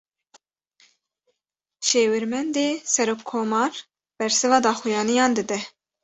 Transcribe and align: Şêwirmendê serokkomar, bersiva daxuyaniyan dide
Şêwirmendê 1.89 2.65
serokkomar, 2.93 3.73
bersiva 4.19 4.59
daxuyaniyan 4.67 5.31
dide 5.37 5.59